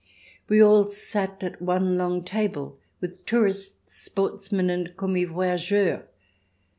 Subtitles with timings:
[0.49, 6.07] We all sat at one long table, with tourists, sportsmen, and commis voyageurs.